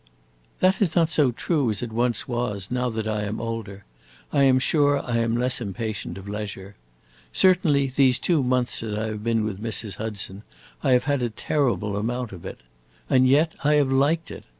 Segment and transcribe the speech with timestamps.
[0.61, 3.85] "That is not so true as it once was; now that I am older,
[4.33, 6.75] I am sure I am less impatient of leisure.
[7.31, 9.97] Certainly, these two months that I have been with Mrs.
[9.97, 10.41] Hudson,
[10.81, 12.61] I have had a terrible amount of it.
[13.11, 14.45] And yet I have liked it!